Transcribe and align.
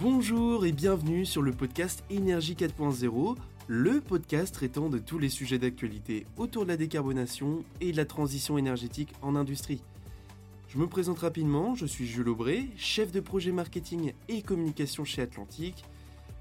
Bonjour 0.00 0.64
et 0.64 0.72
bienvenue 0.72 1.26
sur 1.26 1.42
le 1.42 1.52
podcast 1.52 2.02
Énergie 2.08 2.54
4.0, 2.54 3.36
le 3.68 4.00
podcast 4.00 4.54
traitant 4.54 4.88
de 4.88 4.96
tous 4.96 5.18
les 5.18 5.28
sujets 5.28 5.58
d'actualité 5.58 6.24
autour 6.38 6.64
de 6.64 6.70
la 6.70 6.78
décarbonation 6.78 7.64
et 7.82 7.92
de 7.92 7.98
la 7.98 8.06
transition 8.06 8.56
énergétique 8.56 9.12
en 9.20 9.36
industrie. 9.36 9.82
Je 10.68 10.78
me 10.78 10.86
présente 10.86 11.18
rapidement, 11.18 11.74
je 11.74 11.84
suis 11.84 12.06
Jules 12.06 12.30
Aubray, 12.30 12.70
chef 12.78 13.12
de 13.12 13.20
projet 13.20 13.52
marketing 13.52 14.14
et 14.30 14.40
communication 14.40 15.04
chez 15.04 15.20
Atlantique. 15.20 15.84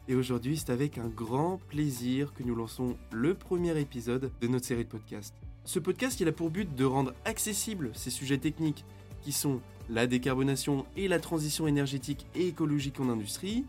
Et 0.08 0.16
aujourd'hui, 0.16 0.56
c'est 0.56 0.72
avec 0.72 0.98
un 0.98 1.10
grand 1.10 1.60
plaisir 1.68 2.34
que 2.34 2.44
nous 2.44 2.56
lançons 2.56 2.96
le 3.12 3.34
premier 3.34 3.78
épisode 3.78 4.32
de 4.40 4.48
notre 4.48 4.68
série 4.68 4.86
de 4.86 4.90
podcasts. 4.90 5.36
Ce 5.66 5.80
podcast, 5.80 6.22
il 6.22 6.30
a 6.30 6.32
pour 6.32 6.50
but 6.50 6.74
de 6.76 6.86
rendre 6.86 7.14
accessibles 7.26 7.92
ces 7.94 8.10
sujets 8.10 8.38
techniques 8.38 8.86
qui 9.30 9.34
sont 9.34 9.62
la 9.92 10.08
décarbonation 10.08 10.88
et 10.98 11.08
la 11.08 11.20
transition 11.20 11.68
énergétique 11.68 12.26
et 12.34 12.48
écologique 12.48 13.00
en 13.00 13.10
industrie, 13.10 13.64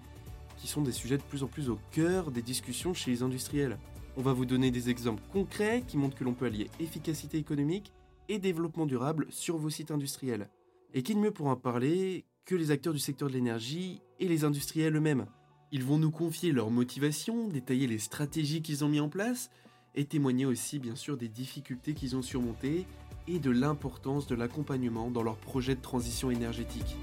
qui 0.56 0.66
sont 0.66 0.80
des 0.80 0.91
sujets 0.91 1.18
de 1.18 1.23
plus 1.23 1.42
en 1.42 1.48
plus 1.48 1.68
au 1.68 1.78
cœur 1.91 2.30
des 2.30 2.41
discussions 2.41 2.95
chez 2.95 3.10
les 3.10 3.23
industriels. 3.23 3.77
On 4.16 4.23
va 4.23 4.32
vous 4.32 4.46
donner 4.46 4.70
des 4.70 4.88
exemples 4.88 5.23
concrets 5.34 5.84
qui 5.87 5.98
montrent 5.98 6.16
que 6.16 6.24
l'on 6.24 6.32
peut 6.32 6.46
allier 6.46 6.70
efficacité 6.80 7.37
économique 7.37 7.92
et 8.30 8.38
développement 8.38 8.87
durable 8.87 9.27
sur 9.28 9.59
vos 9.59 9.68
sites 9.68 9.91
industriels. 9.91 10.48
Et 10.95 11.02
qui 11.02 11.15
de 11.15 11.20
mieux 11.20 11.30
pour 11.30 11.48
en 11.48 11.56
parler 11.56 12.24
que 12.46 12.54
les 12.54 12.70
acteurs 12.70 12.95
du 12.95 12.98
secteur 12.98 13.29
de 13.29 13.34
l'énergie 13.34 14.01
et 14.18 14.29
les 14.29 14.45
industriels 14.45 14.96
eux-mêmes? 14.96 15.27
Ils 15.73 15.84
vont 15.84 15.98
nous 15.98 16.10
confier 16.10 16.52
leurs 16.52 16.70
motivations, 16.70 17.48
détailler 17.48 17.87
les 17.87 17.98
stratégies 17.98 18.62
qu'ils 18.62 18.82
ont 18.82 18.88
mis 18.88 19.01
en 19.01 19.10
place 19.10 19.51
et 19.95 20.06
témoigner 20.06 20.46
aussi 20.46 20.79
bien 20.79 20.96
sûr 20.96 21.18
des 21.18 21.29
difficultés 21.29 21.92
qu'ils 21.92 22.16
ont 22.16 22.23
surmontées 22.23 22.87
et 23.29 23.38
de 23.38 23.51
l'importance 23.51 24.27
de 24.27 24.34
l'accompagnement 24.34 25.10
dans 25.10 25.23
leur 25.23 25.37
projet 25.37 25.74
de 25.74 25.80
transition 25.80 26.30
énergétique. 26.30 26.97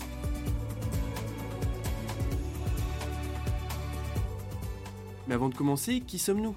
Mais 5.27 5.33
avant 5.33 5.49
de 5.49 5.55
commencer, 5.55 6.01
qui 6.01 6.19
sommes-nous? 6.19 6.55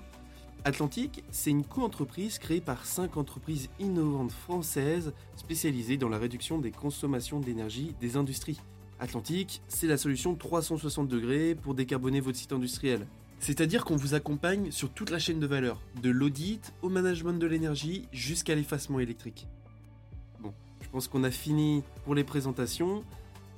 Atlantique, 0.65 1.25
c'est 1.31 1.51
une 1.51 1.65
co-entreprise 1.65 2.39
créée 2.39 2.61
par 2.61 2.85
cinq 2.85 3.17
entreprises 3.17 3.71
innovantes 3.79 4.31
françaises 4.31 5.13
spécialisées 5.35 5.97
dans 5.97 6.11
la 6.11 6.19
réduction 6.19 6.59
des 6.59 6.71
consommations 6.71 7.41
d'énergie 7.41 7.95
des 8.01 8.17
industries. 8.17 8.61
Atlantique, 9.01 9.63
c'est 9.69 9.87
la 9.87 9.97
solution 9.97 10.35
360 10.35 11.09
degrés 11.09 11.55
pour 11.55 11.75
décarboner 11.75 12.21
votre 12.21 12.37
site 12.37 12.53
industriel. 12.53 13.07
C'est-à-dire 13.41 13.87
qu'on 13.87 13.97
vous 13.97 14.13
accompagne 14.13 14.71
sur 14.71 14.91
toute 14.91 15.09
la 15.09 15.19
chaîne 15.19 15.41
de 15.41 15.47
valeur, 15.47 15.81
de 16.03 16.11
l'audit 16.11 16.75
au 16.83 16.91
management 16.91 17.33
de 17.33 17.47
l'énergie 17.47 18.07
jusqu'à 18.13 18.55
l'effacement 18.55 19.01
électrique. 19.01 19.49
Bon, 20.41 20.53
je 20.83 20.89
pense 20.91 21.09
qu'on 21.09 21.25
a 21.25 21.31
fini 21.31 21.83
pour 22.05 22.15
les 22.15 22.23
présentations. 22.23 23.03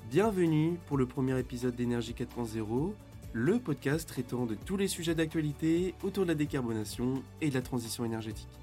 Bienvenue 0.09 0.79
pour 0.87 0.99
le 0.99 1.07
premier 1.07 1.37
épisode 1.37 1.75
d'Énergie 1.75 2.13
4.0, 2.13 2.93
le 3.33 3.59
podcast 3.59 4.09
traitant 4.09 4.47
de 4.47 4.55
tous 4.55 4.77
les 4.77 4.87
sujets 4.87 5.17
d'actualité 5.17 5.97
autour 6.05 6.23
de 6.23 6.29
la 6.29 6.37
décarbonation 6.37 7.21
et 7.41 7.49
de 7.49 7.55
la 7.55 7.63
transition 7.63 8.05
énergétique. 8.05 8.61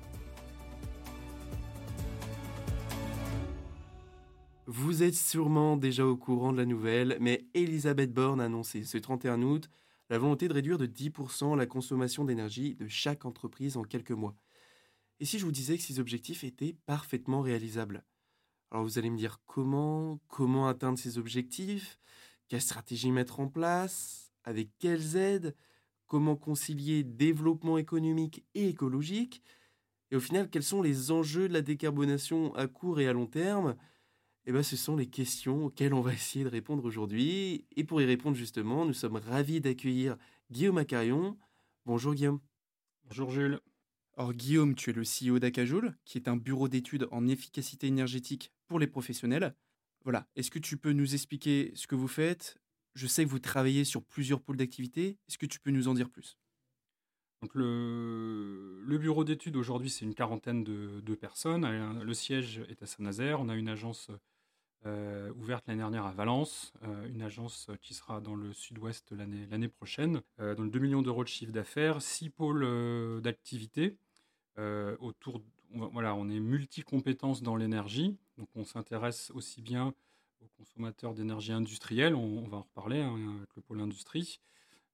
Vous 4.68 5.04
êtes 5.04 5.16
sûrement 5.16 5.76
déjà 5.76 6.06
au 6.06 6.16
courant 6.16 6.54
de 6.54 6.58
la 6.58 6.66
nouvelle, 6.66 7.18
mais 7.20 7.44
Elisabeth 7.54 8.14
Borne 8.14 8.40
a 8.40 8.46
annoncé 8.46 8.84
ce 8.84 8.98
31 8.98 9.42
août 9.42 9.70
la 10.10 10.18
volonté 10.18 10.48
de 10.48 10.54
réduire 10.54 10.78
de 10.78 10.88
10% 10.88 11.56
la 11.56 11.66
consommation 11.66 12.26
d'énergie 12.26 12.76
de 12.76 12.88
chaque 12.88 13.26
entreprise 13.26 13.78
en 13.78 13.84
quelques 13.84 14.12
mois. 14.12 14.36
Et 15.20 15.26
si 15.26 15.38
je 15.38 15.46
vous 15.46 15.52
disais 15.52 15.78
que 15.78 15.84
ces 15.84 16.00
objectifs 16.00 16.44
étaient 16.44 16.76
parfaitement 16.86 17.42
réalisables? 17.42 18.04
Alors 18.72 18.84
vous 18.84 18.98
allez 18.98 19.10
me 19.10 19.18
dire 19.18 19.42
comment, 19.46 20.20
comment 20.28 20.68
atteindre 20.68 20.98
ces 20.98 21.18
objectifs, 21.18 22.00
quelle 22.48 22.62
stratégie 22.62 23.12
mettre 23.12 23.40
en 23.40 23.48
place, 23.48 24.32
avec 24.44 24.70
quelles 24.80 25.16
aides, 25.16 25.56
comment 26.08 26.36
concilier 26.36 27.04
développement 27.04 27.78
économique 27.78 28.46
et 28.56 28.70
écologique, 28.70 29.44
et 30.12 30.16
au 30.16 30.20
final 30.20 30.50
quels 30.50 30.64
sont 30.64 30.82
les 30.82 31.12
enjeux 31.12 31.48
de 31.48 31.54
la 31.54 31.62
décarbonation 31.62 32.54
à 32.56 32.68
court 32.68 33.00
et 33.00 33.08
à 33.08 33.14
long 33.14 33.28
terme, 33.28 33.76
eh 34.50 34.52
ben, 34.52 34.64
ce 34.64 34.76
sont 34.76 34.96
les 34.96 35.06
questions 35.06 35.66
auxquelles 35.66 35.94
on 35.94 36.02
va 36.02 36.12
essayer 36.12 36.44
de 36.44 36.50
répondre 36.50 36.84
aujourd'hui. 36.84 37.68
Et 37.76 37.84
pour 37.84 38.02
y 38.02 38.06
répondre 38.06 38.36
justement, 38.36 38.84
nous 38.84 38.96
sommes 38.96 39.18
ravis 39.18 39.62
d'accueillir 39.62 40.18
Guillaume 40.50 40.80
Acarion. 40.80 41.38
Bonjour 41.86 42.16
Guillaume. 42.16 42.40
Bonjour 43.04 43.30
Jules. 43.30 43.60
Alors 44.18 44.34
Guillaume, 44.34 44.74
tu 44.74 44.90
es 44.90 44.94
le 44.94 45.04
CEO 45.04 45.38
d'Acajoule, 45.38 45.96
qui 46.04 46.18
est 46.18 46.28
un 46.28 46.36
bureau 46.36 46.68
d'études 46.68 47.08
en 47.12 47.28
efficacité 47.28 47.86
énergétique 47.86 48.52
pour 48.66 48.80
les 48.80 48.88
professionnels. 48.88 49.54
Voilà, 50.04 50.28
est-ce 50.36 50.50
que 50.50 50.58
tu 50.58 50.78
peux 50.78 50.94
nous 50.94 51.14
expliquer 51.14 51.72
ce 51.76 51.86
que 51.86 51.94
vous 51.94 52.08
faites? 52.08 52.58
Je 52.96 53.06
sais 53.06 53.24
que 53.26 53.30
vous 53.30 53.38
travaillez 53.38 53.84
sur 53.84 54.04
plusieurs 54.04 54.42
pôles 54.42 54.58
d'activité. 54.58 55.20
Est-ce 55.28 55.38
que 55.38 55.46
tu 55.46 55.60
peux 55.60 55.70
nous 55.70 55.90
en 55.90 55.94
dire 55.94 56.10
plus? 56.10 56.40
Donc 57.44 57.54
le, 57.54 58.82
le 58.82 58.98
bureau 58.98 59.24
d'études 59.24 59.58
aujourd'hui, 59.58 59.92
c'est 59.92 60.06
une 60.06 60.16
quarantaine 60.16 60.64
de, 60.64 61.02
de, 61.02 61.14
personnes. 61.14 62.02
Le 62.02 62.14
siège 62.16 62.64
est 62.68 62.82
à 62.82 62.88
Saint-Nazaire. 62.88 63.40
On 63.40 63.48
a 63.48 63.56
une 63.56 63.70
agence 63.70 64.10
euh, 64.86 65.32
ouverte 65.36 65.68
l'année 65.68 65.80
dernière 65.80 66.06
à 66.06 66.12
Valence, 66.12 66.72
euh, 66.84 67.08
une 67.08 67.22
agence 67.22 67.70
qui 67.82 67.94
sera 67.94 68.22
dans 68.22 68.36
le 68.36 68.54
sud-ouest 68.54 69.12
l'année 69.12 69.68
prochaine. 69.68 70.22
Euh, 70.40 70.56
donc 70.56 70.72
2 70.72 70.80
millions 70.80 71.02
d'euros 71.02 71.24
de 71.24 71.30
chiffre 71.30 71.52
d'affaires, 71.52 72.02
6 72.02 72.30
pôles 72.30 72.64
euh, 72.64 73.20
d'activité. 73.22 73.98
autour, 75.00 75.42
on, 75.74 75.88
voilà, 75.88 76.16
on 76.16 76.30
est 76.30 76.40
multi-compétences 76.40 77.42
dans 77.42 77.56
l'énergie, 77.56 78.18
donc 78.38 78.50
on 78.56 78.66
s'intéresse 78.66 79.32
aussi 79.34 79.62
bien 79.62 79.94
aux 80.42 80.48
consommateurs 80.58 81.14
d'énergie 81.14 81.52
industrielle, 81.52 82.16
on, 82.16 82.48
va 82.48 82.58
en 82.58 82.62
reparler 82.62 83.02
hein, 83.02 83.36
avec 83.38 83.56
le 83.56 83.62
pôle 83.62 83.82
industrie, 83.82 84.40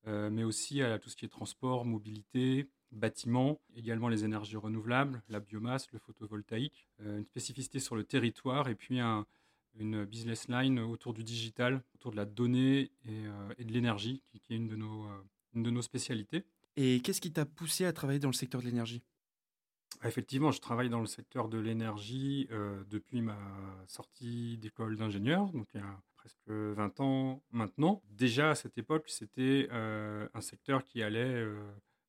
mais 0.06 0.44
aussi 0.44 0.84
à 0.84 1.00
tout 1.00 1.10
ce 1.10 1.16
qui 1.16 1.26
est 1.26 1.30
transport, 1.30 1.84
mobilité, 1.84 2.70
bâtiments, 2.92 3.60
également 3.76 4.08
les 4.08 4.24
énergies 4.24 4.56
renouvelables, 4.56 5.24
la 5.30 5.40
biomasse, 5.40 5.92
le 5.92 5.98
photovoltaïque, 5.98 6.88
une 7.00 7.26
spécificité 7.26 7.80
sur 7.80 7.96
le 7.96 8.04
territoire 8.04 8.68
et 8.70 8.76
puis 8.76 9.00
un, 9.00 9.26
une 9.78 10.06
business 10.06 10.48
line 10.48 10.80
autour 10.80 11.14
du 11.14 11.24
digital, 11.24 11.84
autour 11.96 12.12
de 12.12 12.18
la 12.18 12.26
donnée 12.26 12.92
et, 13.06 13.26
euh, 13.26 13.54
et 13.58 13.66
de 13.66 13.72
l'énergie, 13.72 14.22
qui, 14.28 14.40
qui, 14.40 14.54
est 14.54 14.58
une 14.58 14.68
de, 14.68 14.76
nos, 14.76 15.06
euh, 15.06 15.24
une 15.54 15.64
de 15.64 15.70
nos 15.70 15.82
spécialités. 15.82 16.46
Et 16.78 17.02
qu'est-ce 17.02 17.22
qui 17.22 17.32
t'a 17.32 17.46
poussé 17.46 17.86
à 17.86 17.94
travailler 17.94 18.20
dans 18.20 18.30
le 18.30 18.34
secteur 18.34 18.62
de 18.62 18.66
l'énergie? 18.66 19.02
Effectivement, 20.04 20.52
je 20.52 20.60
travaille 20.60 20.90
dans 20.90 21.00
le 21.00 21.08
secteur 21.08 21.48
de 21.48 21.58
l'énergie 21.58 22.48
euh, 22.52 22.84
depuis 22.90 23.22
ma 23.22 23.38
sortie 23.88 24.58
d'école 24.58 24.98
d'ingénieur, 24.98 25.52
donc 25.52 25.68
il 25.74 25.80
y 25.80 25.84
a 25.84 26.02
presque 26.16 26.50
20 26.50 27.00
ans 27.00 27.44
maintenant. 27.52 28.02
Déjà 28.10 28.52
à 28.52 28.56
cette 28.56 28.78
époque, 28.78 29.06
c'était 29.08 29.68
euh, 29.72 30.28
un 30.34 30.42
secteur 30.42 30.84
qui 30.84 31.02
allait 31.02 31.20
euh, 31.24 31.60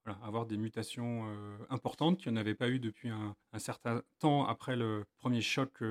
voilà, 0.04 0.18
avoir 0.24 0.46
des 0.46 0.56
mutations 0.56 1.24
importantes, 1.70 2.18
qui 2.18 2.28
n'en 2.28 2.36
avait 2.36 2.54
pas 2.54 2.68
eu 2.68 2.80
depuis 2.80 3.08
un, 3.08 3.34
un, 3.52 3.58
certain 3.58 4.02
temps 4.18 4.46
après 4.46 4.76
le 4.76 5.04
premier 5.18 5.40
choc 5.40 5.82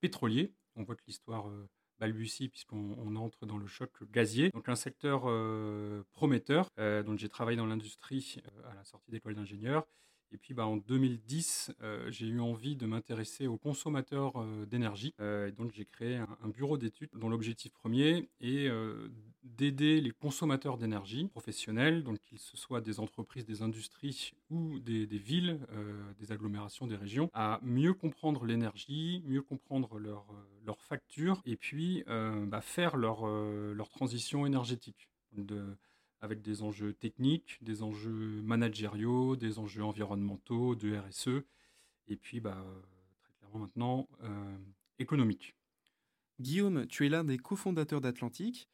pétrolier 0.00 0.52
on 0.78 0.84
voit 0.84 0.96
que 0.96 1.02
l'histoire 1.06 1.48
euh, 1.48 1.68
balbutie 1.98 2.48
puisqu'on 2.48 2.96
on 2.98 3.16
entre 3.16 3.46
dans 3.46 3.58
le 3.58 3.66
choc 3.66 3.90
gazier. 4.10 4.50
Donc 4.50 4.68
un 4.68 4.76
secteur 4.76 5.22
euh, 5.26 6.02
prometteur. 6.12 6.70
Euh, 6.78 7.02
j'ai 7.16 7.28
travaillé 7.28 7.56
dans 7.56 7.66
l'industrie 7.66 8.36
euh, 8.46 8.70
à 8.70 8.74
la 8.74 8.84
sortie 8.84 9.10
d'école 9.10 9.34
d'ingénieur. 9.34 9.86
Et 10.30 10.36
puis 10.36 10.52
bah, 10.52 10.66
en 10.66 10.76
2010, 10.76 11.72
euh, 11.82 12.10
j'ai 12.10 12.26
eu 12.26 12.40
envie 12.40 12.76
de 12.76 12.86
m'intéresser 12.86 13.46
aux 13.46 13.56
consommateurs 13.56 14.44
d'énergie. 14.66 15.14
donc 15.56 15.72
j'ai 15.72 15.86
créé 15.86 16.16
un, 16.16 16.28
un 16.42 16.48
bureau 16.48 16.76
d'études 16.78 17.10
dont 17.14 17.28
l'objectif 17.28 17.72
premier 17.72 18.28
est 18.40 18.70
d'aider 19.58 20.00
les 20.00 20.12
consommateurs 20.12 20.78
d'énergie 20.78 21.28
professionnels, 21.28 22.02
donc 22.02 22.18
qu'ils 22.20 22.38
se 22.38 22.56
soient 22.56 22.80
des 22.80 23.00
entreprises, 23.00 23.44
des 23.44 23.60
industries 23.60 24.32
ou 24.50 24.78
des, 24.78 25.06
villes, 25.06 25.60
des 26.18 26.32
agglomérations, 26.32 26.86
des 26.86 26.96
régions, 26.96 27.28
à 27.34 27.60
mieux 27.62 27.92
comprendre 27.92 28.46
l'énergie, 28.46 29.22
mieux 29.26 29.42
comprendre 29.42 29.98
leurs 29.98 30.26
leur 30.64 30.80
factures 30.80 31.42
et 31.44 31.56
puis 31.56 32.04
bah, 32.06 32.60
faire 32.60 32.96
leur, 32.96 33.26
leur 33.26 33.88
transition 33.88 34.46
énergétique. 34.46 35.08
Avec 36.20 36.42
des 36.42 36.62
enjeux 36.62 36.94
techniques, 36.94 37.58
des 37.60 37.82
enjeux 37.82 38.40
managériaux, 38.42 39.36
des 39.36 39.58
enjeux 39.58 39.84
environnementaux, 39.84 40.74
de 40.74 40.96
RSE, 40.96 41.44
et 42.08 42.16
puis 42.16 42.40
bah, 42.40 42.64
très 43.22 43.32
clairement 43.34 43.58
maintenant 43.60 44.08
euh, 44.24 44.56
économiques. 44.98 45.54
Guillaume, 46.40 46.86
tu 46.86 47.06
es 47.06 47.08
l'un 47.08 47.24
des 47.24 47.38
cofondateurs 47.38 48.00
d'Atlantique. 48.00 48.68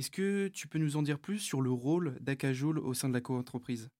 Est-ce 0.00 0.10
que 0.10 0.48
tu 0.48 0.66
peux 0.66 0.78
nous 0.78 0.96
en 0.96 1.02
dire 1.02 1.18
plus 1.18 1.40
sur 1.40 1.60
le 1.60 1.70
rôle 1.70 2.16
d'Acajoule 2.20 2.78
au 2.78 2.94
sein 2.94 3.10
de 3.10 3.12
la 3.12 3.20
coentreprise? 3.20 3.90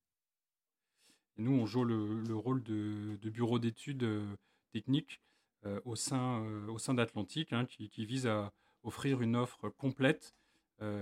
Nous, 1.36 1.52
on 1.52 1.66
joue 1.66 1.84
le, 1.84 2.22
le 2.22 2.34
rôle 2.34 2.62
de, 2.62 3.18
bureau 3.24 3.58
d'études 3.58 4.04
euh, 4.04 4.34
techniques 4.72 5.20
euh, 5.66 5.78
au 5.84 5.96
sein, 5.96 6.42
euh, 6.42 6.68
au 6.68 6.78
sein 6.78 6.94
d'Atlantique, 6.94 7.52
hein, 7.52 7.66
qui, 7.66 7.90
qui, 7.90 8.06
vise 8.06 8.26
à 8.26 8.50
offrir 8.82 9.20
une 9.20 9.36
offre 9.36 9.68
complète 9.68 10.34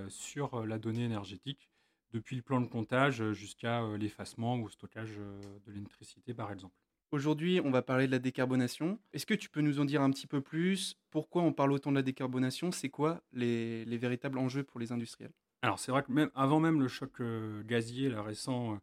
sur 0.09 0.67
la 0.67 0.81
donnée 0.81 1.05
énergétique 1.05 1.71
depuis 2.11 2.35
le 2.35 2.43
plan 2.43 2.61
de 2.61 2.67
comptage 2.67 3.31
jusqu'à 3.31 3.87
l'effacement 3.97 4.57
ou 4.57 4.69
stockage 4.69 5.17
de 5.19 5.71
l'électricité, 5.71 6.35
par 6.35 6.51
exemple. 6.51 6.75
Aujourd'hui, 7.11 7.59
on 7.65 7.71
va 7.71 7.81
parler 7.81 8.07
de 8.07 8.13
la 8.13 8.19
décarbonation. 8.19 8.99
Est-ce 9.15 9.25
que 9.25 9.33
tu 9.33 9.49
peux 9.49 9.63
nous 9.63 9.81
en 9.81 9.87
dire 9.87 10.03
un 10.03 10.11
petit 10.11 10.27
peu 10.27 10.43
plus? 10.43 10.95
Pourquoi 11.11 11.43
on 11.43 11.55
parle 11.55 11.73
autant 11.73 11.91
de 11.91 11.97
la 11.97 12.03
décarbonation? 12.03 12.71
C'est 12.71 12.91
quoi 12.91 13.23
les, 13.33 13.87
les, 13.87 13.97
véritables 13.97 14.37
enjeux 14.37 14.63
pour 14.63 14.79
les 14.79 14.93
industriels? 14.93 15.33
Alors 15.63 15.79
c'est 15.79 15.91
vrai 15.91 16.03
que 16.03 16.13
même 16.13 16.31
avant 16.35 16.61
même 16.61 16.83
le 16.83 16.89
choc 16.89 17.23
gazier, 17.65 18.11
la 18.11 18.23
récent, 18.23 18.79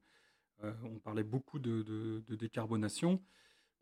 on 0.64 1.00
parlait 1.04 1.24
beaucoup 1.24 1.60
de, 1.60 2.24
décarbonation. 2.30 3.22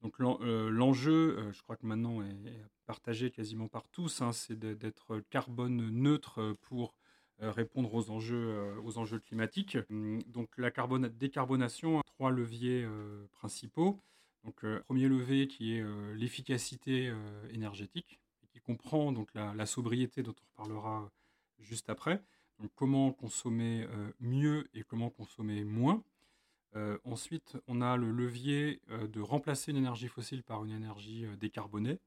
Donc 0.02 0.20
l'enjeu, 0.20 1.50
je 1.54 1.62
crois 1.62 1.78
que 1.78 1.86
maintenant 1.86 2.22
est 2.22 2.66
partagé 2.86 3.32
quasiment 3.32 3.70
par 3.70 3.88
tous, 3.88 4.22
hein, 4.22 4.34
c'est 4.34 4.60
d'être 4.60 5.22
carbone 5.30 5.90
neutre 5.90 6.58
pour 6.64 6.96
répondre 7.40 7.94
aux 7.94 8.10
enjeux, 8.10 8.76
aux 8.84 8.98
enjeux 8.98 9.20
climatiques. 9.20 9.78
Hum, 9.90 10.22
donc 10.24 10.50
la 10.58 10.70
décarbonation, 11.10 12.02
trois 12.06 12.30
leviers 12.30 12.86
principaux. 13.32 14.02
Donc, 14.44 14.66
premier 14.86 15.08
levier 15.08 15.48
qui 15.48 15.76
est 15.76 15.84
l'efficacité 16.16 17.14
énergétique, 17.52 18.20
qui 18.52 18.60
comprend 18.60 19.12
donc 19.12 19.34
la, 19.34 19.66
sobriété 19.66 20.22
dont 20.22 20.36
on 20.38 20.64
reparlera 20.64 21.12
juste 21.60 21.90
après. 21.90 22.22
Donc, 22.60 22.72
comment 22.76 23.12
consommer 23.14 23.88
mieux 24.20 24.68
et 24.74 24.84
comment 24.84 25.10
consommer 25.10 25.64
moins. 25.64 26.04
ensuite, 27.06 27.58
on 27.68 27.82
a 27.82 27.96
le 27.96 28.12
levier 28.12 28.82
de 28.90 29.22
remplacer 29.22 29.72
une 29.72 29.78
énergie 29.78 30.10
fossile 30.10 30.44
par 30.44 30.66
une 30.66 30.72
énergie 30.72 31.26
décarbonée 31.40 32.00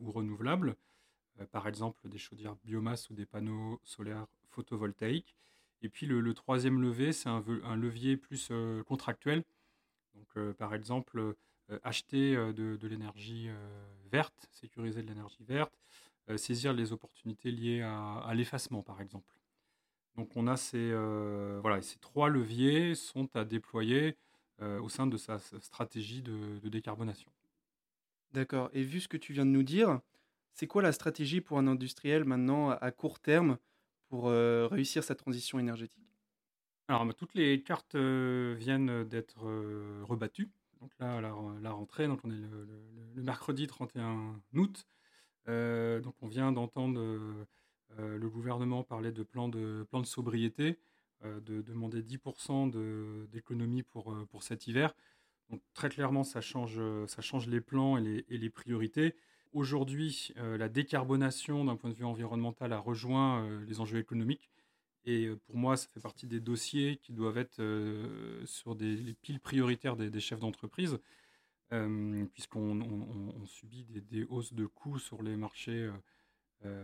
ou 0.00 0.12
renouvelable, 0.12 0.76
par 1.50 1.66
exemple 1.66 2.08
des 2.08 2.18
chaudières 2.18 2.56
biomasse 2.56 3.08
ou 3.08 3.14
des 3.14 3.26
panneaux 3.26 3.80
solaires 3.84 4.26
photovoltaïques. 4.50 5.34
Et 5.82 5.88
puis 5.88 6.06
le, 6.06 6.34
troisième 6.34 6.80
levier, 6.82 7.12
c'est 7.12 7.28
un, 7.28 7.42
un, 7.64 7.76
levier 7.76 8.16
plus 8.16 8.52
contractuel. 8.86 9.44
Donc, 10.14 10.54
par 10.54 10.74
exemple, 10.74 11.18
euh, 11.18 11.36
acheter 11.82 12.36
euh, 12.36 12.52
de, 12.52 12.86
l'énergie 12.86 13.48
euh, 13.48 13.84
verte, 14.10 14.48
sécuriser 14.50 15.02
de 15.02 15.08
l'énergie 15.08 15.44
verte, 15.44 15.72
saisir 16.36 16.72
les 16.72 16.92
opportunités 16.92 17.50
liées 17.50 17.82
à, 17.82 18.32
l'effacement, 18.34 18.82
par 18.82 19.00
exemple. 19.00 19.34
Donc 20.14 20.36
on 20.36 20.46
a 20.46 20.56
ces, 20.56 20.92
voilà, 21.60 21.82
ces 21.82 21.98
trois 21.98 22.28
leviers 22.28 22.94
sont 22.94 23.28
à 23.34 23.44
déployer 23.44 24.16
au 24.60 24.88
sein 24.88 25.08
de 25.08 25.16
sa 25.16 25.40
stratégie 25.40 26.22
de, 26.22 26.68
décarbonation. 26.68 27.32
D'accord. 28.32 28.70
Et 28.74 28.82
vu 28.82 29.00
ce 29.00 29.08
que 29.08 29.16
tu 29.16 29.32
viens 29.32 29.44
de 29.44 29.50
nous 29.50 29.64
dire, 29.64 29.98
c'est 30.52 30.68
quoi 30.68 30.82
la 30.82 30.92
stratégie 30.92 31.40
pour 31.40 31.58
un 31.58 31.66
industriel 31.66 32.24
maintenant 32.24 32.70
à 32.70 32.92
court 32.92 33.18
terme 33.18 33.58
pour 34.08 34.26
réussir 34.26 35.02
sa 35.02 35.16
transition 35.16 35.58
énergétique? 35.58 36.06
Alors, 36.86 37.04
bah, 37.06 37.12
toutes 37.12 37.34
les 37.34 37.60
cartes 37.60 37.96
viennent 37.96 39.02
d'être 39.02 39.40
rebattues. 40.04 40.48
Donc 40.80 40.90
là, 40.98 41.20
la, 41.20 41.72
rentrée, 41.72 42.06
donc 42.06 42.20
on 42.24 42.30
est 42.30 42.34
le, 43.14 43.22
mercredi 43.22 43.66
31 43.66 44.40
août. 44.54 44.86
Euh, 45.48 46.00
donc 46.00 46.14
on 46.22 46.26
vient 46.26 46.52
d'entendre 46.52 47.00
euh, 47.00 48.18
le 48.18 48.28
gouvernement 48.30 48.82
parler 48.82 49.12
de 49.12 49.22
plan 49.22 49.48
de, 49.48 49.86
sobriété, 50.04 50.78
euh, 51.24 51.40
de 51.40 51.60
demander 51.60 52.02
10% 52.02 53.28
d'économie 53.28 53.82
pour, 53.82 54.14
cet 54.40 54.66
hiver. 54.68 54.94
Donc 55.50 55.60
très 55.74 55.90
clairement, 55.90 56.24
ça 56.24 56.40
change, 56.40 56.80
ça 57.06 57.20
change 57.20 57.46
les 57.46 57.60
plans 57.60 57.98
et 57.98 58.24
les 58.28 58.50
priorités. 58.50 59.14
Aujourd'hui, 59.52 60.32
la 60.36 60.68
décarbonation 60.68 61.64
d'un 61.64 61.76
point 61.76 61.90
de 61.90 61.94
vue 61.94 62.04
environnemental 62.04 62.72
a 62.72 62.78
rejoint 62.78 63.60
les 63.66 63.80
enjeux 63.80 63.98
économiques. 63.98 64.48
Et 65.06 65.30
pour 65.46 65.56
moi, 65.56 65.76
ça 65.76 65.88
fait 65.88 66.00
partie 66.00 66.26
des 66.26 66.40
dossiers 66.40 66.96
qui 66.96 67.12
doivent 67.12 67.38
être 67.38 67.62
sur 68.44 68.74
des, 68.74 68.96
les 68.96 69.14
piles 69.14 69.40
prioritaires 69.40 69.96
des, 69.96 70.20
chefs 70.20 70.40
d'entreprise, 70.40 70.98
puisqu'on 72.32 73.46
subit 73.46 73.84
des, 73.84 74.24
hausses 74.24 74.52
de 74.52 74.66
coûts 74.66 74.98
sur 74.98 75.22
les 75.22 75.36
marchés 75.36 75.90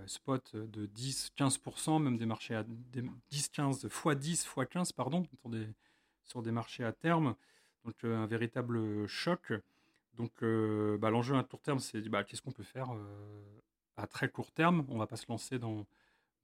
spot 0.06 0.56
de 0.56 0.86
10-15%, 0.86 2.02
même 2.02 2.16
des 2.16 2.26
marchés 2.26 2.54
à 2.54 2.64
10-15 2.64 3.86
x 3.86 4.18
10 4.18 4.32
x 4.32 4.54
15, 4.70 4.92
pardon, 4.92 5.24
sur 5.40 5.50
des, 5.50 5.68
sur 6.24 6.42
des 6.42 6.52
marchés 6.52 6.84
à 6.84 6.92
terme. 6.92 7.34
Donc 7.84 8.02
un 8.04 8.26
véritable 8.26 9.06
choc. 9.06 9.52
Donc 10.14 10.32
bah, 10.42 11.10
l'enjeu 11.10 11.36
à 11.36 11.42
court 11.42 11.60
terme, 11.60 11.80
c'est 11.80 12.00
bah, 12.08 12.24
qu'est-ce 12.24 12.40
qu'on 12.42 12.52
peut 12.52 12.62
faire 12.62 12.88
à 13.96 14.06
très 14.06 14.28
court 14.30 14.52
terme? 14.52 14.86
On 14.88 14.94
ne 14.94 14.98
va 14.98 15.06
pas 15.06 15.16
se 15.16 15.26
lancer 15.28 15.58
dans 15.58 15.86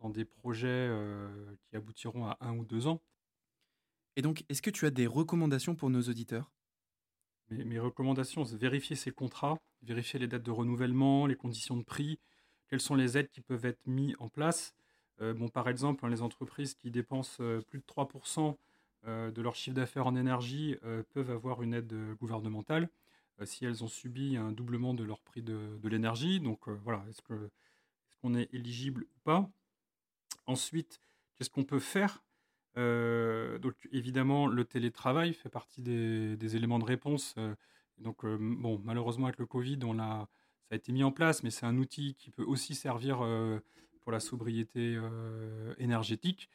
dans 0.03 0.11
des 0.11 0.25
projets 0.25 0.69
euh, 0.69 1.29
qui 1.65 1.77
aboutiront 1.77 2.27
à 2.27 2.37
un 2.41 2.57
ou 2.57 2.65
deux 2.65 2.87
ans. 2.87 3.01
Et 4.17 4.23
donc, 4.23 4.45
est-ce 4.49 4.61
que 4.61 4.71
tu 4.71 4.85
as 4.85 4.91
des 4.91 5.07
recommandations 5.07 5.75
pour 5.75 5.89
nos 5.89 6.03
auditeurs? 6.03 6.53
Mes, 7.51 7.79
recommandations, 7.79 8.45
c'est 8.45 8.57
vérifier 8.57 8.97
ces 8.97 9.11
contrats, 9.11 9.59
vérifier 9.83 10.19
les 10.19 10.27
dates 10.27 10.43
de 10.43 10.51
renouvellement, 10.51 11.27
les 11.27 11.37
conditions 11.37 11.77
de 11.77 11.83
prix, 11.83 12.19
quelles 12.69 12.81
sont 12.81 12.95
les 12.95 13.19
aides 13.19 13.31
qui 13.31 13.41
peuvent 13.41 13.65
être 13.65 13.87
mises 13.87 14.17
en 14.19 14.29
place. 14.29 14.75
Euh, 15.21 15.35
bon, 15.35 15.49
par 15.49 15.69
exemple, 15.69 16.05
hein, 16.05 16.09
les 16.09 16.23
entreprises 16.23 16.75
qui 16.75 16.91
dépensent 16.91 17.43
euh, 17.43 17.61
plus 17.61 17.79
de 17.79 17.85
3% 17.85 18.57
de 19.05 19.43
leur 19.43 19.57
chiffre 19.57 19.75
d'affaires 19.75 20.07
en 20.07 20.15
énergie 20.15 20.77
peuvent 21.13 21.33
avoir 21.33 21.61
une 21.65 21.75
aide 21.75 21.93
gouvernementale 22.21 22.89
si 23.43 23.65
elles 23.65 23.83
ont 23.83 23.89
subi 23.89 24.37
un 24.37 24.53
doublement 24.53 24.95
de 24.95 25.03
leur 25.03 25.21
prix 25.21 25.43
de, 25.43 25.77
l'énergie. 25.89 26.39
Donc 26.39 26.69
voilà, 26.69 27.05
est-ce 27.09 27.21
qu'on 27.21 28.37
est, 28.37 28.43
est 28.43 28.55
éligible 28.55 29.03
ou 29.03 29.19
pas? 29.25 29.51
Ensuite, 30.47 31.01
qu'est-ce 31.35 31.51
qu'on 31.51 31.65
peut 31.65 31.79
faire? 31.79 32.23
Euh, 32.79 33.59
donc 33.59 33.75
évidemment, 33.93 34.47
le 34.47 34.65
télétravail 34.65 35.35
fait 35.35 35.49
partie 35.49 35.83
des, 35.83 36.57
éléments 36.57 36.79
de 36.79 36.85
réponse. 36.85 37.35
Euh, 37.39 37.55
donc 37.99 38.25
euh, 38.25 38.37
bon, 38.41 38.81
malheureusement 38.85 39.27
avec 39.27 39.39
le 39.39 39.47
Covid, 39.47 39.79
on 39.85 39.99
ça 39.99 40.29
a 40.71 40.77
été 40.77 40.93
mis 40.93 41.05
en 41.05 41.13
place, 41.13 41.43
mais 41.43 41.51
c'est 41.51 41.67
un 41.67 41.77
outil 41.77 42.15
qui 42.15 42.31
peut 42.31 42.45
aussi 42.45 42.75
servir 42.75 43.19
pour 44.01 44.11
la 44.11 44.21
sobriété 44.21 44.99
énergétique 45.77 46.49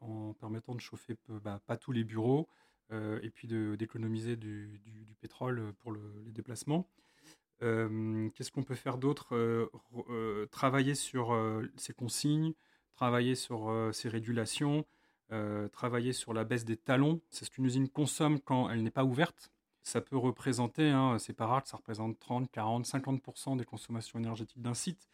en 0.00 0.34
permettant 0.34 0.76
de 0.76 0.80
chauffer 0.80 1.16
bah, 1.28 1.60
pas 1.66 1.76
tous 1.76 1.90
les 1.90 2.04
bureaux 2.04 2.48
et 2.92 3.28
puis 3.28 3.48
d'économiser 3.48 4.36
du, 4.36 4.80
pétrole 5.20 5.72
pour 5.80 5.92
les 5.92 6.30
déplacements. 6.30 6.88
Qu'est-ce 7.58 8.52
qu'on 8.52 8.62
peut 8.62 8.76
faire 8.76 8.98
d'autre? 8.98 9.34
Travailler 10.52 10.94
sur 10.94 11.36
ces 11.76 11.92
consignes, 11.92 12.54
travailler 13.00 13.34
sur 13.34 13.70
euh, 13.70 13.92
ses 13.92 14.10
régulations, 14.10 14.84
euh, 15.32 15.68
travailler 15.68 16.12
sur 16.12 16.34
la 16.34 16.44
baisse 16.44 16.66
des 16.66 16.76
talons. 16.76 17.22
C'est 17.30 17.46
ce 17.46 17.50
qu'une 17.50 17.64
usine 17.64 17.88
consomme 17.88 18.38
quand 18.40 18.68
elle 18.68 18.82
n'est 18.82 18.90
pas 18.90 19.04
ouverte. 19.04 19.50
Ça 19.82 20.02
peut 20.02 20.18
représenter, 20.18 20.90
hein, 20.90 21.16
c'est 21.18 21.32
pas 21.32 21.46
rare, 21.46 21.66
ça 21.66 21.78
représente 21.78 22.18
30, 22.18 22.50
40, 22.50 22.84
50% 22.84 23.56
des 23.56 23.64
consommations 23.64 24.18
énergétiques 24.18 24.60
d'un 24.60 24.74
site. 24.74 25.08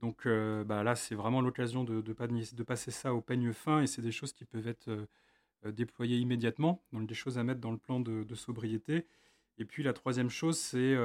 Donc 0.00 0.26
euh, 0.26 0.62
bah 0.62 0.84
là, 0.84 0.94
c'est 0.94 1.16
vraiment 1.16 1.40
l'occasion 1.40 1.82
de, 1.82 2.00
de, 2.00 2.62
passer 2.62 2.92
ça 2.92 3.12
au 3.12 3.20
peigne 3.20 3.52
fin 3.52 3.82
et 3.82 3.88
c'est 3.88 4.02
des 4.02 4.12
choses 4.12 4.32
qui 4.32 4.44
peuvent 4.44 4.68
être 4.68 4.88
déployées 5.64 6.18
immédiatement, 6.18 6.84
donc 6.92 7.08
des 7.08 7.16
choses 7.16 7.36
à 7.36 7.42
mettre 7.42 7.60
dans 7.60 7.72
le 7.72 7.78
plan 7.78 7.98
de, 7.98 8.34
sobriété. 8.36 9.08
Et 9.58 9.64
puis 9.64 9.82
la 9.82 9.92
troisième 9.92 10.30
chose, 10.30 10.56
c'est 10.56 10.96